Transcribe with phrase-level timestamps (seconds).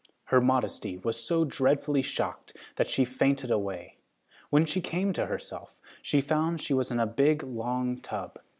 [0.33, 3.97] Her modesty was so dreadfully shocked that she fainted away.
[4.49, 8.39] When she came to herself, she found she was in a big long tub.